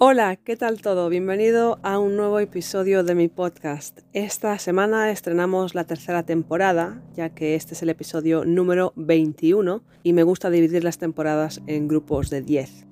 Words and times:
Hola, 0.00 0.36
¿qué 0.36 0.56
tal 0.56 0.80
todo? 0.80 1.08
Bienvenido 1.08 1.80
a 1.82 1.98
un 1.98 2.16
nuevo 2.16 2.38
episodio 2.38 3.02
de 3.02 3.16
mi 3.16 3.26
podcast. 3.26 3.98
Esta 4.12 4.56
semana 4.60 5.10
estrenamos 5.10 5.74
la 5.74 5.88
tercera 5.88 6.22
temporada, 6.22 7.02
ya 7.16 7.30
que 7.30 7.56
este 7.56 7.74
es 7.74 7.82
el 7.82 7.88
episodio 7.88 8.44
número 8.44 8.92
21 8.94 9.82
y 10.04 10.12
me 10.12 10.22
gusta 10.22 10.50
dividir 10.50 10.84
las 10.84 10.98
temporadas 10.98 11.60
en 11.66 11.88
grupos 11.88 12.30
de 12.30 12.42
10. 12.42 12.86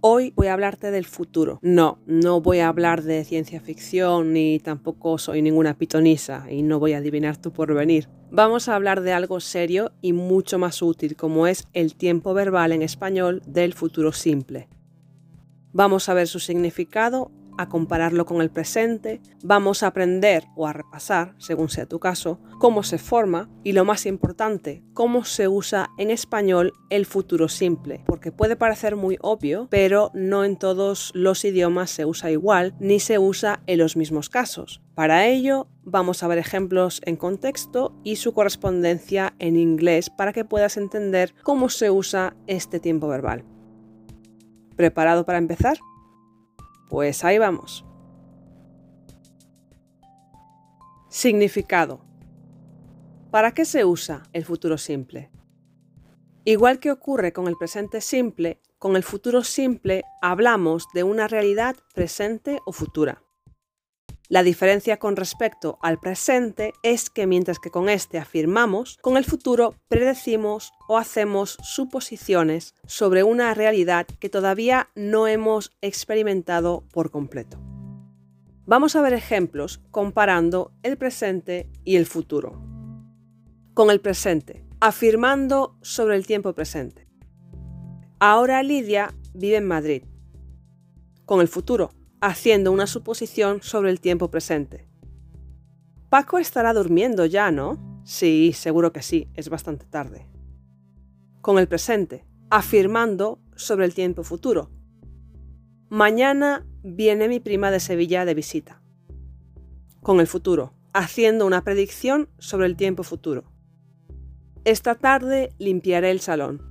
Hoy 0.00 0.32
voy 0.34 0.48
a 0.48 0.54
hablarte 0.54 0.90
del 0.90 1.04
futuro. 1.04 1.60
No, 1.62 2.00
no 2.06 2.40
voy 2.40 2.58
a 2.58 2.66
hablar 2.66 3.04
de 3.04 3.22
ciencia 3.22 3.60
ficción 3.60 4.32
ni 4.32 4.58
tampoco 4.58 5.16
soy 5.16 5.42
ninguna 5.42 5.78
pitonisa 5.78 6.50
y 6.50 6.62
no 6.62 6.80
voy 6.80 6.94
a 6.94 6.98
adivinar 6.98 7.36
tu 7.36 7.52
porvenir. 7.52 8.08
Vamos 8.32 8.68
a 8.68 8.74
hablar 8.74 9.02
de 9.02 9.12
algo 9.12 9.38
serio 9.38 9.92
y 10.00 10.12
mucho 10.12 10.58
más 10.58 10.82
útil 10.82 11.14
como 11.14 11.46
es 11.46 11.68
el 11.72 11.94
tiempo 11.94 12.34
verbal 12.34 12.72
en 12.72 12.82
español 12.82 13.42
del 13.46 13.74
futuro 13.74 14.10
simple. 14.10 14.66
Vamos 15.72 16.08
a 16.08 16.14
ver 16.14 16.26
su 16.26 16.40
significado, 16.40 17.30
a 17.60 17.68
compararlo 17.68 18.24
con 18.24 18.40
el 18.40 18.50
presente, 18.50 19.20
vamos 19.42 19.82
a 19.82 19.88
aprender 19.88 20.44
o 20.56 20.66
a 20.66 20.72
repasar, 20.72 21.34
según 21.36 21.68
sea 21.68 21.84
tu 21.84 22.00
caso, 22.00 22.40
cómo 22.58 22.82
se 22.82 22.96
forma 22.96 23.50
y 23.62 23.72
lo 23.72 23.84
más 23.84 24.06
importante, 24.06 24.82
cómo 24.94 25.24
se 25.24 25.46
usa 25.46 25.90
en 25.98 26.10
español 26.10 26.72
el 26.88 27.04
futuro 27.04 27.48
simple, 27.48 28.02
porque 28.06 28.32
puede 28.32 28.56
parecer 28.56 28.96
muy 28.96 29.18
obvio, 29.20 29.68
pero 29.70 30.10
no 30.14 30.44
en 30.44 30.56
todos 30.56 31.10
los 31.14 31.44
idiomas 31.44 31.90
se 31.90 32.06
usa 32.06 32.30
igual 32.30 32.74
ni 32.80 32.98
se 32.98 33.18
usa 33.18 33.62
en 33.66 33.78
los 33.78 33.94
mismos 33.94 34.30
casos. 34.30 34.80
Para 34.94 35.26
ello, 35.26 35.68
vamos 35.84 36.22
a 36.22 36.28
ver 36.28 36.38
ejemplos 36.38 37.02
en 37.04 37.16
contexto 37.16 37.94
y 38.04 38.16
su 38.16 38.32
correspondencia 38.32 39.34
en 39.38 39.56
inglés 39.56 40.08
para 40.08 40.32
que 40.32 40.46
puedas 40.46 40.78
entender 40.78 41.34
cómo 41.42 41.68
se 41.68 41.90
usa 41.90 42.36
este 42.46 42.80
tiempo 42.80 43.06
verbal. 43.06 43.44
¿Preparado 44.80 45.26
para 45.26 45.36
empezar? 45.36 45.76
Pues 46.88 47.22
ahí 47.22 47.36
vamos. 47.36 47.84
Significado. 51.10 52.00
¿Para 53.30 53.52
qué 53.52 53.66
se 53.66 53.84
usa 53.84 54.22
el 54.32 54.46
futuro 54.46 54.78
simple? 54.78 55.30
Igual 56.46 56.78
que 56.78 56.92
ocurre 56.92 57.34
con 57.34 57.46
el 57.46 57.58
presente 57.58 58.00
simple, 58.00 58.58
con 58.78 58.96
el 58.96 59.02
futuro 59.02 59.44
simple 59.44 60.02
hablamos 60.22 60.88
de 60.94 61.02
una 61.02 61.28
realidad 61.28 61.76
presente 61.94 62.58
o 62.64 62.72
futura. 62.72 63.22
La 64.30 64.44
diferencia 64.44 65.00
con 65.00 65.16
respecto 65.16 65.80
al 65.82 65.98
presente 65.98 66.72
es 66.84 67.10
que 67.10 67.26
mientras 67.26 67.58
que 67.58 67.72
con 67.72 67.88
este 67.88 68.16
afirmamos, 68.16 68.96
con 69.02 69.16
el 69.16 69.24
futuro 69.24 69.74
predecimos 69.88 70.72
o 70.86 70.98
hacemos 70.98 71.58
suposiciones 71.64 72.76
sobre 72.86 73.24
una 73.24 73.52
realidad 73.54 74.06
que 74.06 74.28
todavía 74.28 74.88
no 74.94 75.26
hemos 75.26 75.72
experimentado 75.80 76.84
por 76.92 77.10
completo. 77.10 77.58
Vamos 78.66 78.94
a 78.94 79.02
ver 79.02 79.14
ejemplos 79.14 79.80
comparando 79.90 80.70
el 80.84 80.96
presente 80.96 81.68
y 81.82 81.96
el 81.96 82.06
futuro. 82.06 82.52
Con 83.74 83.90
el 83.90 84.00
presente, 84.00 84.64
afirmando 84.78 85.76
sobre 85.82 86.14
el 86.14 86.24
tiempo 86.24 86.52
presente. 86.52 87.08
Ahora 88.20 88.62
Lidia 88.62 89.12
vive 89.34 89.56
en 89.56 89.66
Madrid. 89.66 90.04
Con 91.24 91.40
el 91.40 91.48
futuro, 91.48 91.90
haciendo 92.20 92.72
una 92.72 92.86
suposición 92.86 93.62
sobre 93.62 93.90
el 93.90 94.00
tiempo 94.00 94.30
presente. 94.30 94.86
Paco 96.08 96.38
estará 96.38 96.72
durmiendo 96.72 97.24
ya, 97.24 97.50
¿no? 97.50 98.02
Sí, 98.04 98.52
seguro 98.52 98.92
que 98.92 99.02
sí, 99.02 99.28
es 99.34 99.48
bastante 99.48 99.86
tarde. 99.86 100.26
Con 101.40 101.58
el 101.58 101.68
presente, 101.68 102.26
afirmando 102.50 103.40
sobre 103.54 103.86
el 103.86 103.94
tiempo 103.94 104.24
futuro. 104.24 104.70
Mañana 105.88 106.66
viene 106.82 107.28
mi 107.28 107.40
prima 107.40 107.70
de 107.70 107.80
Sevilla 107.80 108.24
de 108.24 108.34
visita. 108.34 108.82
Con 110.02 110.20
el 110.20 110.26
futuro, 110.26 110.74
haciendo 110.92 111.46
una 111.46 111.62
predicción 111.62 112.28
sobre 112.38 112.66
el 112.66 112.76
tiempo 112.76 113.02
futuro. 113.02 113.44
Esta 114.64 114.94
tarde 114.94 115.54
limpiaré 115.58 116.10
el 116.10 116.20
salón. 116.20 116.69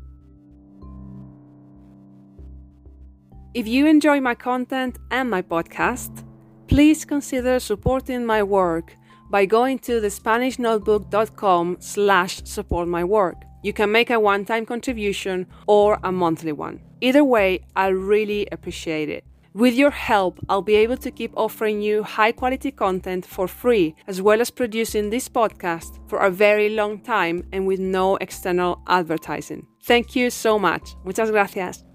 If 3.59 3.67
you 3.67 3.87
enjoy 3.87 4.21
my 4.21 4.35
content 4.35 4.99
and 5.11 5.29
my 5.29 5.41
podcast, 5.41 6.23
please 6.69 7.03
consider 7.03 7.59
supporting 7.59 8.25
my 8.25 8.41
work 8.41 8.95
by 9.29 9.45
going 9.45 9.79
to 9.79 9.99
thespanishnotebook.com 9.99 11.75
slash 11.81 12.41
support 12.45 12.87
my 12.87 13.03
work. 13.03 13.35
You 13.61 13.73
can 13.73 13.91
make 13.91 14.11
a 14.11 14.17
one-time 14.17 14.65
contribution 14.65 15.45
or 15.67 15.99
a 16.03 16.09
monthly 16.09 16.53
one. 16.53 16.79
Either 17.01 17.25
way, 17.25 17.59
I'll 17.75 17.99
really 18.15 18.47
appreciate 18.49 19.09
it. 19.09 19.25
With 19.53 19.73
your 19.73 19.91
help, 19.91 20.39
I'll 20.47 20.61
be 20.61 20.75
able 20.75 20.95
to 20.95 21.11
keep 21.11 21.33
offering 21.35 21.81
you 21.81 22.03
high 22.03 22.31
quality 22.31 22.71
content 22.71 23.25
for 23.25 23.49
free, 23.49 23.93
as 24.07 24.21
well 24.21 24.39
as 24.39 24.49
producing 24.49 25.09
this 25.09 25.27
podcast 25.27 25.99
for 26.07 26.19
a 26.19 26.31
very 26.31 26.69
long 26.69 27.01
time 27.01 27.43
and 27.51 27.67
with 27.67 27.81
no 27.81 28.15
external 28.21 28.81
advertising. 28.87 29.67
Thank 29.83 30.15
you 30.15 30.29
so 30.29 30.57
much. 30.57 30.95
Muchas 31.03 31.29
gracias. 31.29 31.88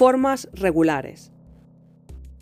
Formas 0.00 0.48
regulares. 0.54 1.30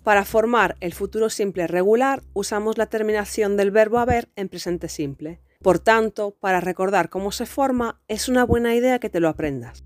Para 0.05 0.25
formar 0.25 0.77
el 0.79 0.95
futuro 0.95 1.29
simple 1.29 1.67
regular 1.67 2.23
usamos 2.33 2.79
la 2.79 2.87
terminación 2.87 3.57
del 3.57 3.73
verbo 3.73 3.99
haber 3.99 4.29
en 4.37 4.49
presente 4.49 4.89
simple. 4.89 5.41
Por 5.61 5.81
tanto, 5.81 6.37
para 6.39 6.61
recordar 6.61 7.09
cómo 7.11 7.33
se 7.33 7.47
forma, 7.47 8.01
es 8.07 8.29
una 8.29 8.45
buena 8.45 8.77
idea 8.77 9.01
que 9.01 9.11
te 9.11 9.19
lo 9.19 9.29
aprendas. 9.29 9.83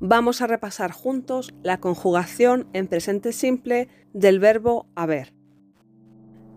Vamos 0.00 0.42
a 0.42 0.48
repasar 0.48 0.92
juntos 0.92 1.54
la 1.62 1.80
conjugación 1.80 2.68
en 2.74 2.88
presente 2.88 3.32
simple 3.32 3.88
del 4.12 4.38
verbo 4.38 4.86
haber. 4.94 5.32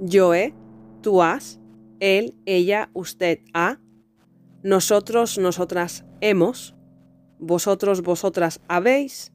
Yo 0.01 0.33
he, 0.33 0.53
tú 1.01 1.23
has, 1.23 1.61
él, 2.01 2.35
ella, 2.45 2.89
usted 2.93 3.39
ha, 3.53 3.79
nosotros, 4.63 5.37
nosotras 5.37 6.03
hemos, 6.19 6.75
vosotros, 7.39 8.01
vosotras 8.01 8.59
habéis, 8.67 9.31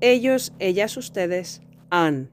ellos, 0.00 0.52
ellas, 0.58 0.96
ustedes 0.96 1.62
han. 1.90 2.30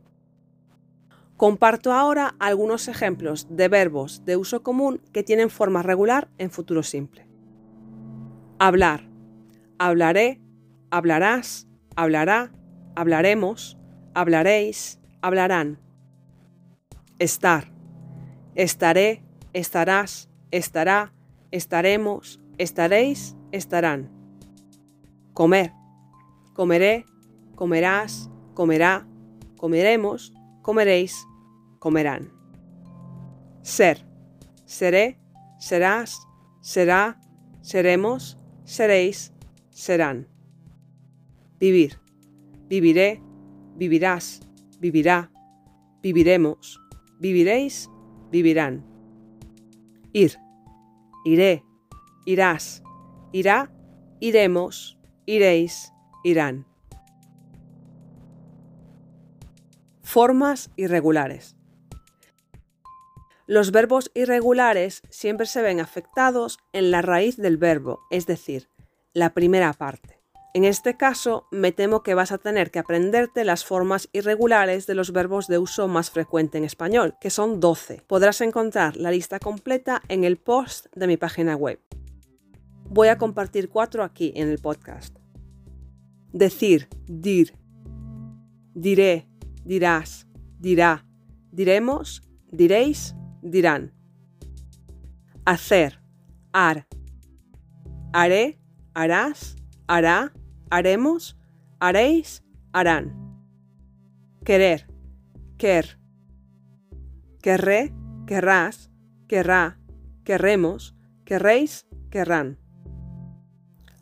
Comparto 1.37 1.91
ahora 1.91 2.35
algunos 2.39 2.87
ejemplos 2.87 3.47
de 3.49 3.67
verbos 3.67 4.23
de 4.23 4.37
uso 4.37 4.63
común 4.63 5.01
que 5.11 5.23
tienen 5.23 5.49
forma 5.49 5.83
regular 5.83 6.29
en 6.37 6.49
futuro 6.49 6.83
simple. 6.83 7.27
Hablar. 8.57 9.09
Hablaré, 9.77 10.39
hablarás, 10.89 11.67
hablará, 11.97 12.53
hablaremos, 12.95 13.77
hablaréis, 14.13 14.99
hablarán. 15.21 15.79
Estar. 17.19 17.73
Estaré, 18.55 19.21
estarás, 19.51 20.29
estará, 20.51 21.11
estaremos, 21.51 22.39
estaréis, 22.57 23.35
estarán. 23.51 24.09
Comer. 25.33 25.73
Comeré, 26.53 27.05
comerás, 27.55 28.29
comerá, 28.53 29.07
comeremos, 29.57 30.33
comeréis, 30.61 31.25
comerán. 31.79 32.31
Ser, 33.61 34.05
seré, 34.65 35.19
serás, 35.59 36.27
será, 36.61 37.19
seremos, 37.61 38.37
seréis, 38.63 39.33
serán. 39.69 40.27
Vivir, 41.59 41.99
viviré, 42.67 43.21
vivirás, 43.75 44.41
vivirá, 44.79 45.31
viviremos, 46.01 46.79
viviréis, 47.19 47.89
vivirán. 48.31 48.85
Ir, 50.13 50.37
iré, 51.25 51.63
irás, 52.25 52.83
irá, 53.31 53.71
iremos, 54.19 54.97
iréis, 55.25 55.91
irán. 56.23 56.65
Formas 60.15 60.69
irregulares. 60.77 61.57
Los 63.47 63.71
verbos 63.71 64.11
irregulares 64.13 65.01
siempre 65.09 65.45
se 65.45 65.61
ven 65.61 65.81
afectados 65.81 66.57
en 66.71 66.89
la 66.89 67.01
raíz 67.01 67.35
del 67.35 67.57
verbo, 67.57 67.99
es 68.11 68.25
decir, 68.25 68.69
la 69.11 69.33
primera 69.33 69.73
parte. 69.73 70.21
En 70.53 70.63
este 70.63 70.95
caso, 70.95 71.49
me 71.51 71.73
temo 71.73 72.01
que 72.01 72.13
vas 72.13 72.31
a 72.31 72.37
tener 72.37 72.71
que 72.71 72.79
aprenderte 72.79 73.43
las 73.43 73.65
formas 73.65 74.07
irregulares 74.13 74.87
de 74.87 74.95
los 74.95 75.11
verbos 75.11 75.47
de 75.47 75.57
uso 75.57 75.89
más 75.89 76.11
frecuente 76.11 76.57
en 76.57 76.63
español, 76.63 77.17
que 77.19 77.29
son 77.29 77.59
12. 77.59 78.01
Podrás 78.07 78.39
encontrar 78.39 78.95
la 78.95 79.11
lista 79.11 79.39
completa 79.39 80.01
en 80.07 80.23
el 80.23 80.37
post 80.37 80.85
de 80.95 81.07
mi 81.07 81.17
página 81.17 81.57
web. 81.57 81.81
Voy 82.85 83.09
a 83.09 83.17
compartir 83.17 83.67
cuatro 83.67 84.01
aquí 84.01 84.31
en 84.37 84.47
el 84.47 84.59
podcast. 84.59 85.17
Decir, 86.31 86.87
dir, 87.05 87.53
diré, 88.73 89.27
dirás, 89.65 90.27
dirá, 90.59 91.05
diremos, 91.51 92.21
diréis, 92.51 93.15
dirán. 93.41 93.93
Hacer, 95.45 96.01
ar, 96.53 96.87
haré, 98.13 98.59
harás, 98.93 99.55
hará, 99.87 100.31
haremos, 100.69 101.37
haréis, 101.79 102.43
harán. 102.71 103.13
Querer, 104.43 104.87
quer. 105.57 105.99
Querré, 107.41 107.93
querrás, 108.25 108.91
querrá, 109.27 109.79
querremos, 110.23 110.95
querréis, 111.25 111.85
querrán. 112.09 112.59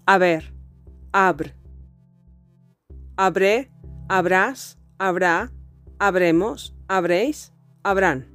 Haber, 0.05 0.53
abr. 1.11 1.55
Habré, 3.15 3.71
habrás, 4.09 4.79
habrá, 5.03 5.51
habremos, 5.99 6.73
habréis, 6.87 7.51
habrán. 7.83 8.25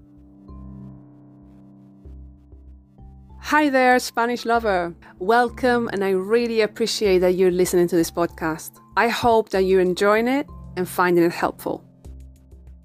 Hi 3.41 3.71
there, 3.71 3.99
Spanish 3.99 4.45
lover. 4.45 4.95
Welcome, 5.19 5.89
and 5.89 6.05
I 6.05 6.11
really 6.11 6.61
appreciate 6.61 7.21
that 7.21 7.37
you're 7.37 7.51
listening 7.51 7.89
to 7.89 7.97
this 7.97 8.11
podcast. 8.11 8.73
I 8.99 9.09
hope 9.09 9.49
that 9.51 9.63
you're 9.63 9.81
enjoying 9.81 10.29
it 10.29 10.47
and 10.77 10.87
finding 10.87 11.25
it 11.25 11.33
helpful. 11.33 11.88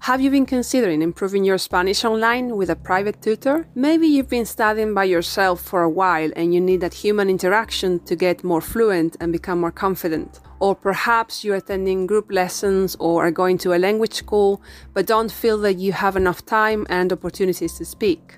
Have 0.04 0.20
you 0.20 0.30
been 0.30 0.44
considering 0.44 1.00
improving 1.00 1.44
your 1.44 1.56
Spanish 1.56 2.04
online 2.04 2.56
with 2.56 2.68
a 2.68 2.76
private 2.76 3.22
tutor? 3.22 3.66
Maybe 3.74 4.06
you've 4.06 4.28
been 4.28 4.44
studying 4.44 4.92
by 4.92 5.04
yourself 5.04 5.62
for 5.62 5.82
a 5.82 5.88
while 5.88 6.30
and 6.36 6.52
you 6.52 6.60
need 6.60 6.82
that 6.82 6.92
human 6.92 7.30
interaction 7.30 8.00
to 8.00 8.14
get 8.14 8.44
more 8.44 8.60
fluent 8.60 9.16
and 9.18 9.32
become 9.32 9.60
more 9.60 9.72
confident. 9.72 10.40
Or 10.60 10.74
perhaps 10.74 11.42
you're 11.42 11.56
attending 11.56 12.06
group 12.06 12.30
lessons 12.30 12.96
or 13.00 13.26
are 13.26 13.30
going 13.30 13.56
to 13.64 13.72
a 13.72 13.80
language 13.80 14.12
school 14.12 14.60
but 14.92 15.06
don't 15.06 15.32
feel 15.32 15.56
that 15.60 15.78
you 15.78 15.92
have 15.92 16.16
enough 16.16 16.44
time 16.44 16.86
and 16.90 17.10
opportunities 17.10 17.72
to 17.78 17.86
speak. 17.86 18.36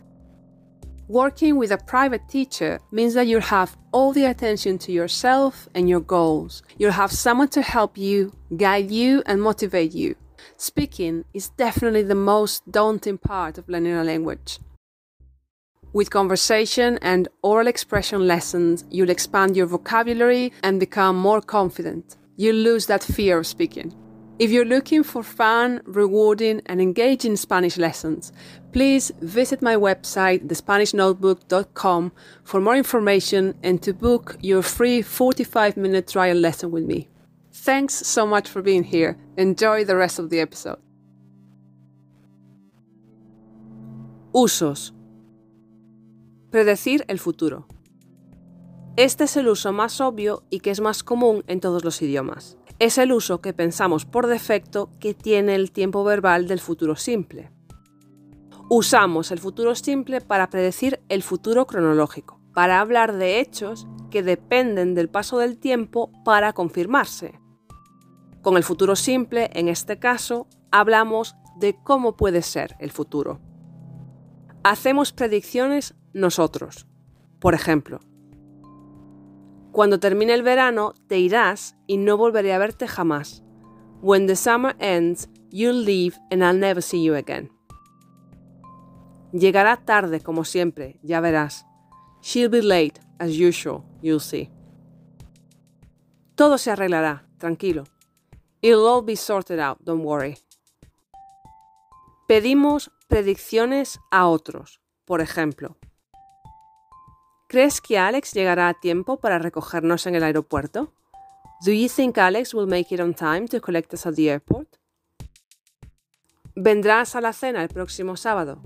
Working 1.08 1.56
with 1.56 1.72
a 1.72 1.78
private 1.78 2.28
teacher 2.28 2.78
means 2.92 3.14
that 3.14 3.26
you'll 3.26 3.40
have 3.40 3.76
all 3.90 4.12
the 4.12 4.26
attention 4.26 4.78
to 4.78 4.92
yourself 4.92 5.69
and 5.74 5.88
your 5.88 6.00
goals. 6.00 6.62
You'll 6.78 6.92
have 6.92 7.10
someone 7.10 7.48
to 7.48 7.62
help 7.62 7.98
you, 7.98 8.32
guide 8.56 8.92
you, 8.92 9.24
and 9.26 9.42
motivate 9.42 9.90
you. 9.92 10.14
Speaking 10.56 11.25
is 11.34 11.50
definitely 11.50 12.02
the 12.02 12.14
most 12.14 12.70
daunting 12.70 13.19
part 13.19 13.58
of 13.58 13.69
learning 13.69 13.94
a 13.94 14.04
language. 14.04 14.58
With 15.93 16.10
conversation 16.10 16.98
and 17.00 17.28
oral 17.43 17.69
expression 17.69 18.26
lessons, 18.26 18.84
you'll 18.90 19.10
expand 19.10 19.56
your 19.56 19.66
vocabulary 19.66 20.52
and 20.62 20.78
become 20.78 21.16
more 21.16 21.40
confident. 21.40 22.16
You'll 22.37 22.56
lose 22.56 22.87
that 22.87 23.02
fear 23.02 23.38
of 23.38 23.46
speaking. 23.46 23.94
If 24.38 24.50
you're 24.50 24.66
looking 24.66 25.02
for 25.02 25.22
fun, 25.22 25.81
rewarding, 25.87 26.60
and 26.66 26.82
engaging 26.82 27.37
Spanish 27.37 27.78
lessons, 27.78 28.32
please 28.72 29.10
visit 29.22 29.62
my 29.62 29.76
website, 29.76 30.46
thespanishnotebook.com, 30.48 32.12
for 32.44 32.60
more 32.60 32.76
information 32.76 33.54
and 33.62 33.82
to 33.82 33.94
book 33.94 34.37
your 34.43 34.60
free 34.60 35.00
45 35.00 35.78
minute 35.78 36.08
trial 36.08 36.37
lesson 36.37 36.70
with 36.70 36.84
me. 36.84 37.08
Thanks 37.66 37.94
so 37.94 38.28
much 38.28 38.48
for 38.48 38.62
being 38.62 38.84
here. 38.84 39.16
Enjoy 39.36 39.84
the 39.84 39.96
rest 39.96 40.20
of 40.20 40.30
the 40.30 40.40
episode. 40.40 40.78
Usos. 44.30 44.94
Predecir 46.52 47.04
el 47.08 47.18
futuro. 47.18 47.66
Este 48.96 49.24
es 49.24 49.36
el 49.36 49.48
uso 49.48 49.72
más 49.72 50.00
obvio 50.00 50.44
y 50.48 50.60
que 50.60 50.70
es 50.70 50.80
más 50.80 51.02
común 51.02 51.42
en 51.48 51.58
todos 51.58 51.82
los 51.82 52.00
idiomas. 52.02 52.56
Es 52.78 52.98
el 52.98 53.10
uso 53.10 53.40
que 53.40 53.52
pensamos 53.52 54.04
por 54.04 54.28
defecto 54.28 54.92
que 55.00 55.12
tiene 55.12 55.56
el 55.56 55.72
tiempo 55.72 56.04
verbal 56.04 56.46
del 56.46 56.60
futuro 56.60 56.94
simple. 56.94 57.50
Usamos 58.70 59.32
el 59.32 59.40
futuro 59.40 59.74
simple 59.74 60.20
para 60.20 60.50
predecir 60.50 61.00
el 61.08 61.24
futuro 61.24 61.66
cronológico, 61.66 62.40
para 62.54 62.78
hablar 62.80 63.16
de 63.16 63.40
hechos 63.40 63.88
que 64.12 64.22
dependen 64.22 64.94
del 64.94 65.08
paso 65.08 65.38
del 65.38 65.58
tiempo 65.58 66.12
para 66.24 66.52
confirmarse. 66.52 67.40
Con 68.46 68.56
el 68.56 68.62
futuro 68.62 68.94
simple, 68.94 69.50
en 69.54 69.66
este 69.66 69.98
caso, 69.98 70.46
hablamos 70.70 71.34
de 71.58 71.75
cómo 71.82 72.16
puede 72.16 72.43
ser 72.43 72.76
el 72.78 72.93
futuro. 72.93 73.40
Hacemos 74.62 75.12
predicciones 75.12 75.96
nosotros. 76.12 76.87
Por 77.40 77.54
ejemplo, 77.54 77.98
cuando 79.72 79.98
termine 79.98 80.32
el 80.32 80.44
verano 80.44 80.94
te 81.08 81.19
irás 81.19 81.75
y 81.88 81.96
no 81.96 82.16
volveré 82.16 82.54
a 82.54 82.58
verte 82.58 82.87
jamás. 82.87 83.43
When 84.00 84.28
the 84.28 84.37
summer 84.37 84.76
ends, 84.78 85.28
you'll 85.50 85.84
leave 85.84 86.16
and 86.31 86.44
I'll 86.44 86.56
never 86.56 86.81
see 86.81 87.02
you 87.02 87.16
again. 87.16 87.50
Llegará 89.32 89.76
tarde 89.76 90.20
como 90.20 90.44
siempre, 90.44 91.00
ya 91.02 91.20
verás. 91.20 91.66
She'll 92.22 92.48
be 92.48 92.62
late, 92.62 93.00
as 93.19 93.31
usual, 93.31 93.82
you'll 94.02 94.20
see. 94.20 94.52
Todo 96.37 96.58
se 96.58 96.70
arreglará, 96.70 97.26
tranquilo. 97.38 97.82
It'll 98.62 98.87
all 98.87 99.03
be 99.03 99.17
sorted 99.17 99.58
out, 99.58 99.79
don't 99.85 100.05
worry. 100.05 100.38
Pedimos 102.26 102.91
predicciones 103.08 104.00
a 104.11 104.26
otros. 104.26 104.81
Por 105.05 105.20
ejemplo, 105.20 105.76
¿crees 107.49 107.81
que 107.81 107.99
Alex 107.99 108.32
llegará 108.32 108.69
a 108.69 108.75
tiempo 108.75 109.20
para 109.20 109.38
recogernos 109.38 110.06
en 110.06 110.17
el 110.17 110.25
aeropuerto? 110.25 110.93
Do 111.64 111.73
you 111.73 111.88
think 111.88 112.19
Alex 112.19 112.53
will 112.53 112.67
make 112.67 112.93
it 112.93 113.00
on 113.00 113.14
time 113.14 113.47
to 113.49 113.61
collect 113.61 113.94
us 113.94 114.06
at 114.06 114.14
the 114.14 114.29
airport? 114.29 114.76
¿Vendrás 116.56 117.14
a 117.14 117.20
la 117.20 117.32
cena 117.32 117.62
el 117.62 117.69
próximo 117.69 118.17
sábado? 118.17 118.61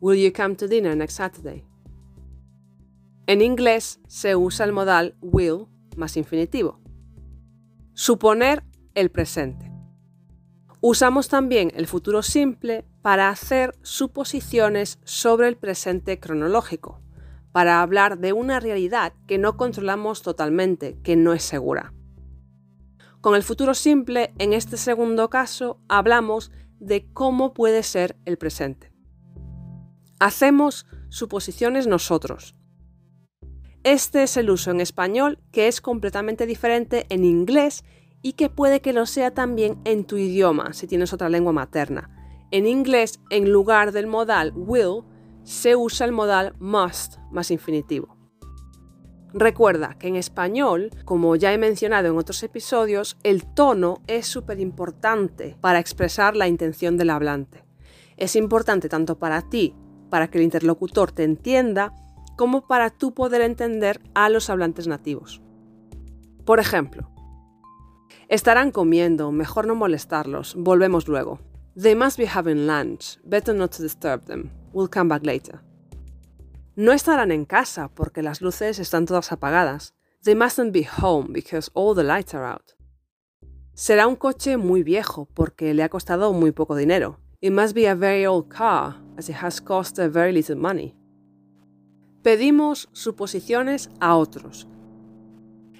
Will 0.00 0.18
you 0.18 0.32
come 0.32 0.56
to 0.56 0.66
dinner 0.66 0.96
next 0.96 1.16
Saturday? 1.16 1.64
En 3.26 3.42
inglés 3.42 4.00
se 4.08 4.34
usa 4.34 4.64
el 4.64 4.72
modal 4.72 5.14
will 5.20 5.68
más 5.96 6.16
infinitivo. 6.16 6.80
Suponer 7.92 8.64
el 8.94 9.10
presente. 9.10 9.70
Usamos 10.80 11.28
también 11.28 11.72
el 11.74 11.86
futuro 11.86 12.22
simple 12.22 12.84
para 13.02 13.30
hacer 13.30 13.74
suposiciones 13.82 15.00
sobre 15.02 15.48
el 15.48 15.56
presente 15.56 16.20
cronológico, 16.20 17.00
para 17.50 17.82
hablar 17.82 18.18
de 18.18 18.32
una 18.32 18.60
realidad 18.60 19.12
que 19.26 19.38
no 19.38 19.56
controlamos 19.56 20.22
totalmente, 20.22 20.98
que 21.02 21.16
no 21.16 21.32
es 21.32 21.42
segura. 21.42 21.92
Con 23.20 23.34
el 23.34 23.42
futuro 23.42 23.74
simple, 23.74 24.32
en 24.38 24.52
este 24.52 24.76
segundo 24.76 25.28
caso, 25.28 25.80
hablamos 25.88 26.52
de 26.78 27.12
cómo 27.12 27.52
puede 27.54 27.82
ser 27.82 28.16
el 28.24 28.38
presente. 28.38 28.92
Hacemos 30.20 30.86
suposiciones 31.08 31.88
nosotros. 31.88 32.54
Este 33.82 34.22
es 34.22 34.36
el 34.36 34.50
uso 34.50 34.70
en 34.70 34.80
español 34.80 35.40
que 35.50 35.66
es 35.66 35.80
completamente 35.80 36.46
diferente 36.46 37.06
en 37.08 37.24
inglés 37.24 37.84
y 38.22 38.32
que 38.32 38.50
puede 38.50 38.80
que 38.80 38.92
lo 38.92 39.06
sea 39.06 39.32
también 39.32 39.78
en 39.84 40.04
tu 40.04 40.16
idioma 40.16 40.72
si 40.72 40.86
tienes 40.86 41.12
otra 41.12 41.28
lengua 41.28 41.52
materna. 41.52 42.10
En 42.50 42.66
inglés, 42.66 43.20
en 43.30 43.52
lugar 43.52 43.92
del 43.92 44.06
modal 44.06 44.52
will, 44.54 45.02
se 45.42 45.76
usa 45.76 46.06
el 46.06 46.12
modal 46.12 46.54
must 46.58 47.18
más 47.30 47.50
infinitivo. 47.50 48.16
Recuerda 49.34 49.96
que 49.98 50.08
en 50.08 50.16
español, 50.16 50.90
como 51.04 51.36
ya 51.36 51.52
he 51.52 51.58
mencionado 51.58 52.08
en 52.08 52.16
otros 52.16 52.42
episodios, 52.42 53.18
el 53.22 53.44
tono 53.44 54.02
es 54.06 54.26
súper 54.26 54.58
importante 54.58 55.56
para 55.60 55.78
expresar 55.78 56.34
la 56.34 56.48
intención 56.48 56.96
del 56.96 57.10
hablante. 57.10 57.64
Es 58.16 58.36
importante 58.36 58.88
tanto 58.88 59.18
para 59.18 59.42
ti, 59.42 59.74
para 60.08 60.28
que 60.28 60.38
el 60.38 60.44
interlocutor 60.44 61.12
te 61.12 61.24
entienda, 61.24 61.92
como 62.36 62.66
para 62.66 62.88
tú 62.88 63.12
poder 63.12 63.42
entender 63.42 64.00
a 64.14 64.30
los 64.30 64.48
hablantes 64.48 64.86
nativos. 64.86 65.42
Por 66.46 66.58
ejemplo, 66.58 67.10
Estarán 68.28 68.70
comiendo, 68.70 69.32
mejor 69.32 69.66
no 69.66 69.74
molestarlos, 69.74 70.54
volvemos 70.56 71.08
luego. 71.08 71.40
They 71.80 71.94
must 71.94 72.18
be 72.18 72.26
having 72.26 72.66
lunch, 72.66 73.18
better 73.24 73.54
not 73.54 73.76
to 73.76 73.82
disturb 73.82 74.24
them. 74.24 74.50
We'll 74.72 74.90
come 74.90 75.08
back 75.08 75.24
later. 75.24 75.60
No 76.74 76.92
estarán 76.92 77.32
en 77.32 77.44
casa 77.44 77.88
porque 77.88 78.22
las 78.22 78.40
luces 78.40 78.78
están 78.78 79.06
todas 79.06 79.32
apagadas. 79.32 79.94
They 80.22 80.34
mustn't 80.34 80.72
be 80.72 80.86
home 81.00 81.32
because 81.32 81.70
all 81.74 81.94
the 81.94 82.04
lights 82.04 82.34
are 82.34 82.44
out. 82.44 82.72
Será 83.74 84.06
un 84.08 84.16
coche 84.16 84.56
muy 84.56 84.82
viejo 84.82 85.28
porque 85.34 85.72
le 85.72 85.84
ha 85.84 85.88
costado 85.88 86.32
muy 86.32 86.50
poco 86.50 86.74
dinero. 86.74 87.20
It 87.40 87.52
must 87.52 87.74
be 87.74 87.88
a 87.88 87.94
very 87.94 88.26
old 88.26 88.48
car 88.48 88.96
as 89.16 89.28
it 89.28 89.36
has 89.42 89.60
cost 89.60 89.98
a 90.00 90.08
very 90.08 90.32
little 90.32 90.56
money. 90.56 90.96
Pedimos 92.22 92.88
suposiciones 92.92 93.90
a 94.00 94.16
otros, 94.16 94.66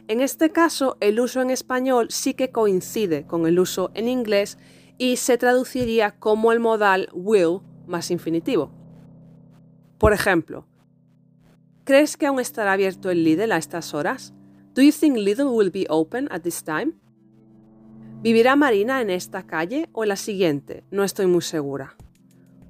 en 0.08 0.22
este 0.22 0.50
caso, 0.50 0.96
el 1.00 1.20
uso 1.20 1.42
en 1.42 1.50
español 1.50 2.06
sí 2.08 2.32
que 2.32 2.50
coincide 2.50 3.26
con 3.26 3.46
el 3.46 3.60
uso 3.60 3.90
en 3.92 4.08
inglés 4.08 4.56
y 4.96 5.16
se 5.16 5.36
traduciría 5.36 6.18
como 6.18 6.50
el 6.50 6.60
modal 6.60 7.10
will 7.12 7.60
más 7.86 8.10
infinitivo. 8.10 8.72
Por 9.98 10.14
ejemplo, 10.14 10.66
¿crees 11.84 12.16
que 12.16 12.26
aún 12.26 12.40
estará 12.40 12.72
abierto 12.72 13.10
el 13.10 13.22
Lidl 13.22 13.52
a 13.52 13.58
estas 13.58 13.92
horas? 13.92 14.32
Do 14.74 14.80
you 14.80 14.92
think 14.92 15.18
Lidl 15.18 15.48
will 15.48 15.70
be 15.70 15.86
open 15.90 16.26
at 16.30 16.40
this 16.40 16.64
time? 16.64 16.94
¿Vivirá 18.22 18.56
Marina 18.56 19.02
en 19.02 19.10
esta 19.10 19.46
calle 19.46 19.90
o 19.92 20.06
la 20.06 20.16
siguiente? 20.16 20.84
No 20.90 21.04
estoy 21.04 21.26
muy 21.26 21.42
segura. 21.42 21.96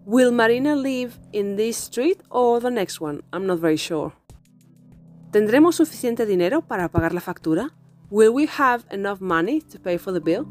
Will 0.04 0.32
Marina 0.32 0.74
live 0.74 1.12
in 1.32 1.56
this 1.56 1.76
street 1.76 2.20
or 2.30 2.60
the 2.60 2.70
next 2.70 3.00
one? 3.00 3.22
I'm 3.32 3.46
not 3.46 3.60
very 3.60 3.76
sure. 3.76 4.17
¿Tendremos 5.30 5.76
suficiente 5.76 6.24
dinero 6.24 6.62
para 6.62 6.88
pagar 6.88 7.12
la 7.12 7.20
factura? 7.20 7.74
Will 8.10 8.30
we 8.30 8.48
have 8.58 8.84
enough 8.90 9.20
money 9.20 9.60
to 9.60 9.78
pay 9.78 9.98
for 9.98 10.14
the 10.14 10.20
bill? 10.20 10.46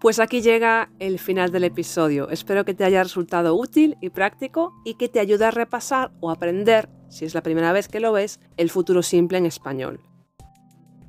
Pues 0.00 0.18
aquí 0.18 0.40
llega 0.40 0.90
el 0.98 1.20
final 1.20 1.52
del 1.52 1.62
episodio. 1.62 2.28
Espero 2.30 2.64
que 2.64 2.74
te 2.74 2.82
haya 2.84 3.04
resultado 3.04 3.54
útil 3.54 3.96
y 4.00 4.10
práctico 4.10 4.74
y 4.84 4.94
que 4.94 5.08
te 5.08 5.20
ayude 5.20 5.44
a 5.44 5.52
repasar 5.52 6.10
o 6.20 6.30
aprender, 6.30 6.88
si 7.08 7.24
es 7.24 7.34
la 7.34 7.42
primera 7.42 7.72
vez 7.72 7.86
que 7.86 8.00
lo 8.00 8.10
ves, 8.10 8.40
el 8.56 8.68
futuro 8.68 9.04
simple 9.04 9.38
en 9.38 9.46
español. 9.46 10.00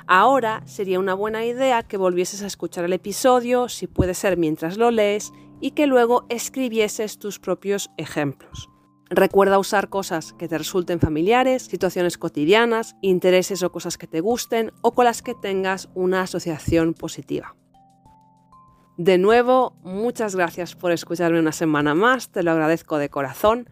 Ahora 0.06 0.62
sería 0.66 1.00
una 1.00 1.16
buena 1.16 1.44
idea 1.44 1.82
que 1.82 1.98
volvieses 1.98 2.44
a 2.44 2.48
escuchar 2.48 2.86
el 2.86 2.94
episodio, 2.94 3.68
si 3.68 3.88
puede 3.88 4.14
ser 4.14 4.38
mientras 4.38 4.78
lo 4.78 4.92
lees, 4.92 5.32
y 5.60 5.72
que 5.72 5.88
luego 5.88 6.26
escribieses 6.30 7.18
tus 7.18 7.40
propios 7.40 7.90
ejemplos. 7.98 8.70
Recuerda 9.12 9.58
usar 9.58 9.90
cosas 9.90 10.34
que 10.34 10.48
te 10.48 10.58
resulten 10.58 11.00
familiares, 11.00 11.64
situaciones 11.64 12.20
cotidianas, 12.20 12.96
intereses 13.02 13.64
o 13.64 13.72
cosas 13.72 13.98
que 13.98 14.06
te 14.06 14.22
gusten 14.22 14.72
o 14.82 14.94
con 14.94 15.06
las 15.06 15.24
que 15.24 15.34
tengas 15.34 15.90
una 15.96 16.22
asociación 16.22 16.94
positiva. 16.94 17.56
De 18.98 19.18
nuevo, 19.18 19.74
muchas 19.82 20.36
gracias 20.36 20.76
por 20.76 20.92
escucharme 20.92 21.40
una 21.40 21.54
semana 21.54 21.96
más, 21.96 22.30
te 22.30 22.44
lo 22.44 22.52
agradezco 22.52 23.00
de 23.00 23.10
corazón. 23.10 23.68